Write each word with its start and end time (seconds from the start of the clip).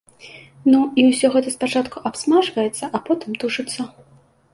Ну, 0.75 0.77
і 1.01 1.03
ўсё 1.09 1.27
гэта 1.35 1.53
спачатку 1.55 1.97
абсмажваецца, 2.11 2.89
а 3.01 3.03
потым 3.11 3.37
тушыцца. 3.45 3.87